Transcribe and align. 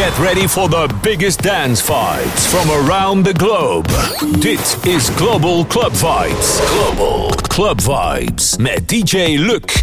Get 0.00 0.18
ready 0.18 0.46
for 0.46 0.66
the 0.66 0.88
biggest 1.02 1.42
dance 1.42 1.82
vibes 1.82 2.46
from 2.46 2.70
around 2.70 3.22
the 3.22 3.34
globe. 3.34 3.86
Dit 4.40 4.86
is 4.86 5.10
Global 5.10 5.62
Club 5.66 5.92
Vibes. 5.92 6.58
Global 6.70 7.28
Club 7.48 7.82
Vibes 7.82 8.56
met 8.56 8.88
DJ 8.88 9.36
Luc. 9.36 9.79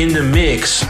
In, 0.00 0.14
the 0.14 0.22
mix. 0.22 0.89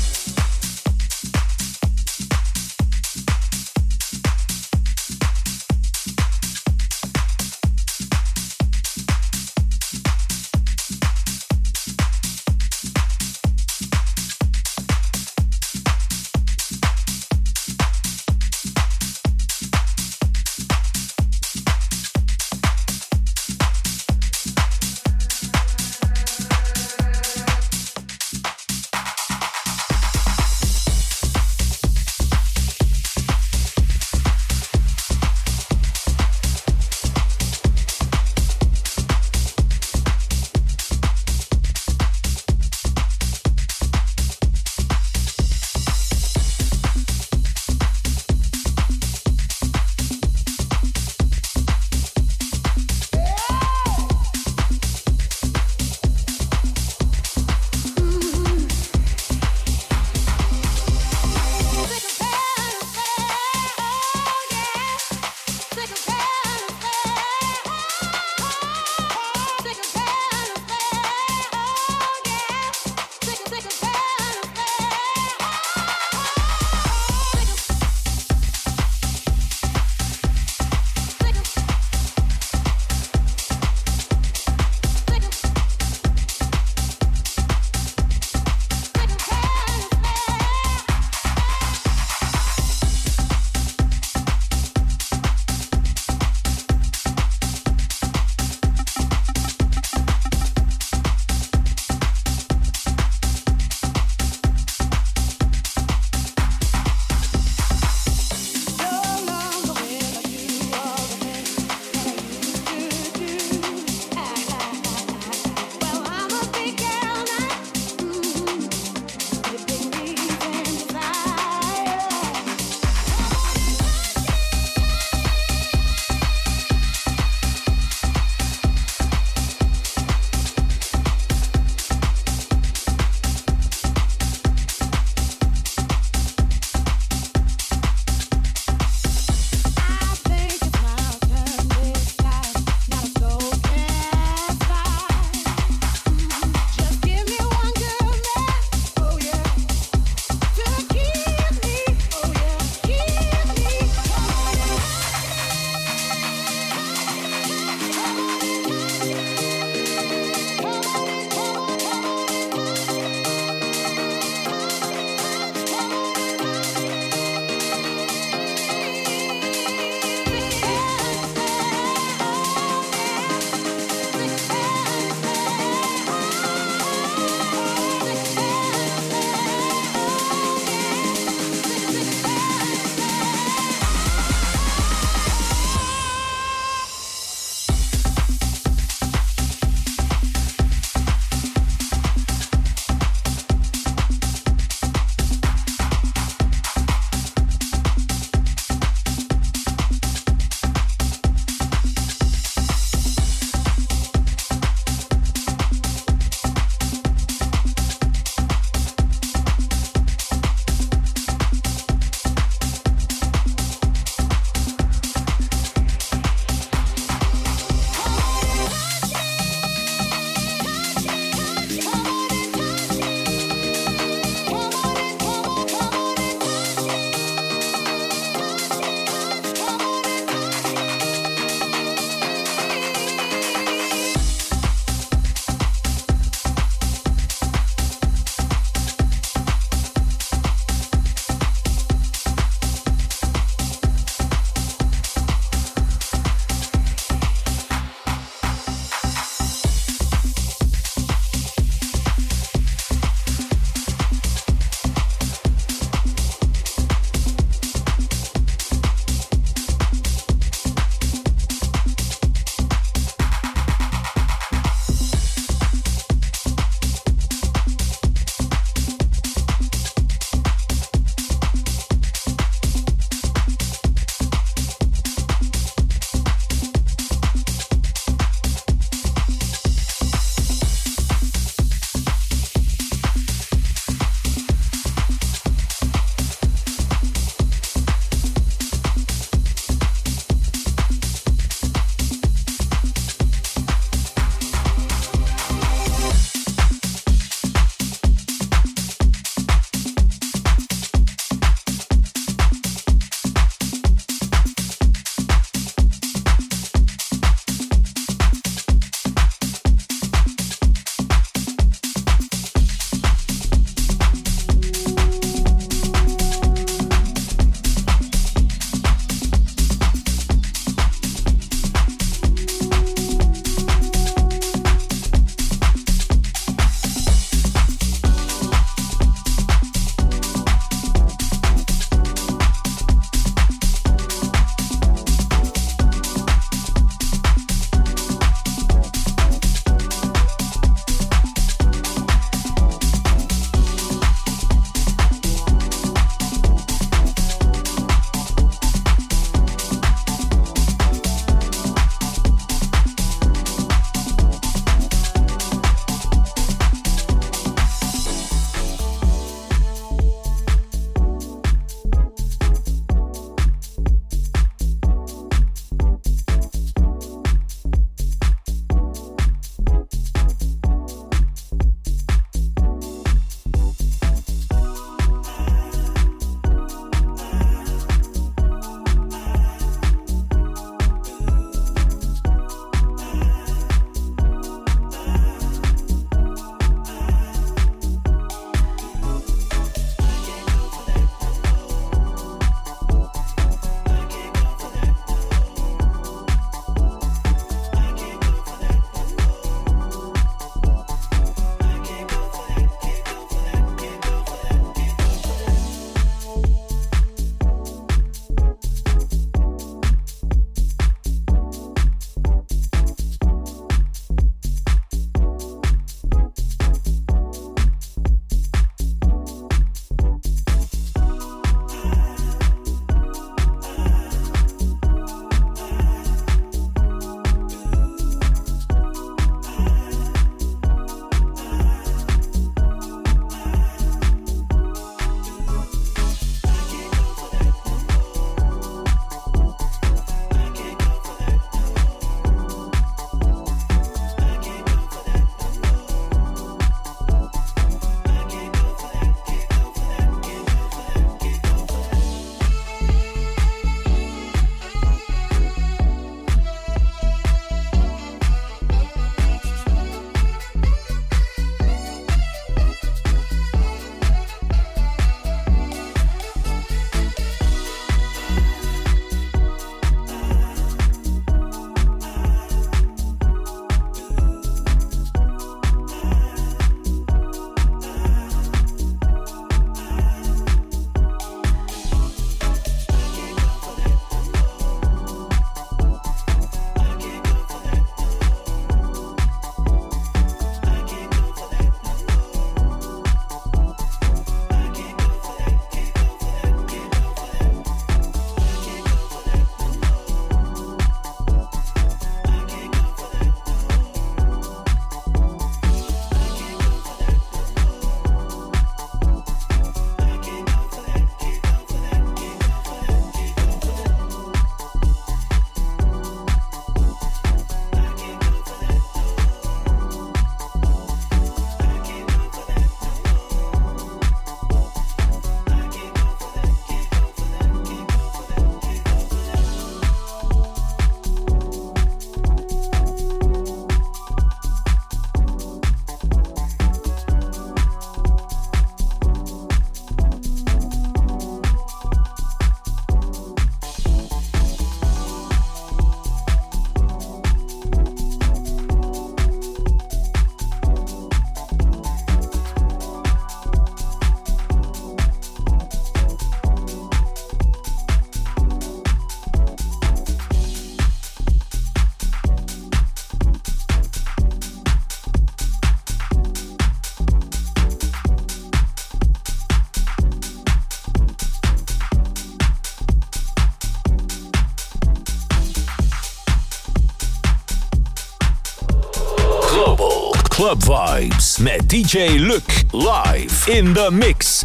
Club 580.51 580.63
Vibes 580.63 581.39
met 581.39 581.69
DJ 581.69 582.19
Luc 582.19 582.43
live 582.73 583.47
in 583.47 583.73
the 583.73 583.89
mix. 583.89 584.43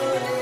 Thank 0.00 0.30
you. 0.34 0.39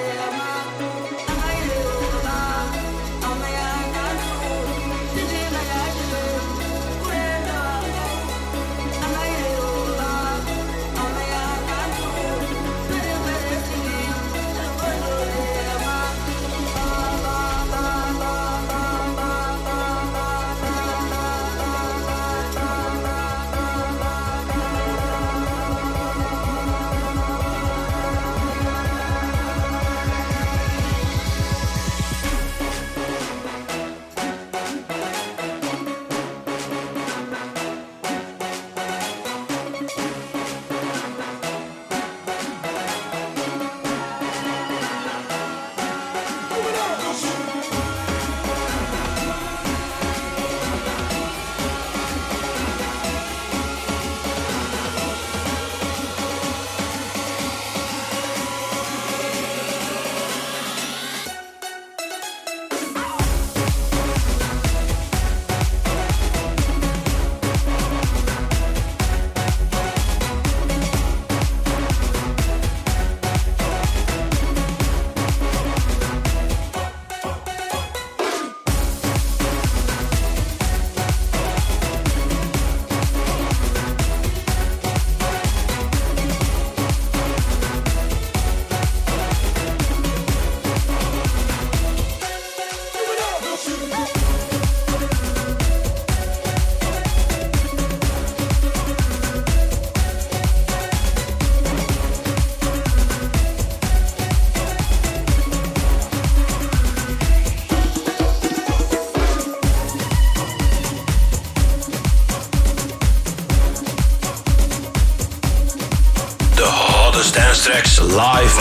Coldest 117.18 117.34
dance 117.34 117.64
tracks 117.64 118.00
live 118.00 118.56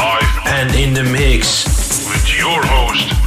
and 0.47 0.73
in 0.73 0.91
the 0.91 1.03
mix. 1.03 2.09
With 2.09 2.39
your 2.39 2.59
host, 2.65 3.26